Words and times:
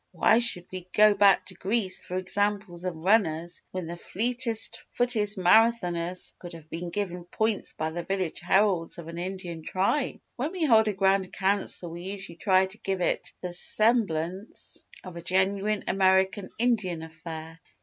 "Why 0.13 0.39
should 0.39 0.65
we 0.71 0.87
go 0.93 1.13
back 1.13 1.45
to 1.45 1.53
Greece 1.53 2.03
for 2.03 2.17
examples 2.17 2.85
of 2.85 2.95
runners 2.95 3.61
when 3.69 3.85
the 3.85 3.95
fleetest 3.95 4.83
footed 4.89 5.27
Marathoners 5.37 6.33
could 6.39 6.53
have 6.53 6.67
been 6.71 6.89
given 6.89 7.23
points 7.25 7.73
by 7.73 7.91
the 7.91 8.01
village 8.01 8.39
heralds 8.39 8.97
of 8.97 9.07
an 9.07 9.19
Indian 9.19 9.61
Tribe? 9.61 10.19
"When 10.37 10.53
we 10.53 10.65
hold 10.65 10.87
a 10.87 10.93
Grand 10.93 11.31
Council 11.31 11.91
we 11.91 12.01
usually 12.01 12.37
try 12.37 12.65
to 12.65 12.79
give 12.79 12.99
it 13.01 13.31
the 13.41 13.53
semblance 13.53 14.83
of 15.03 15.17
a 15.17 15.21
genuine 15.21 15.83
American 15.87 16.49
Indian 16.57 17.03
affair. 17.03 17.59